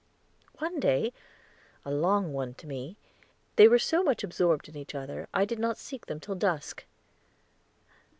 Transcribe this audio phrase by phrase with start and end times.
[0.57, 1.13] One day
[1.85, 2.97] a long one to me,
[3.55, 6.85] they were so much absorbed in each other, I did not seek them till dusk.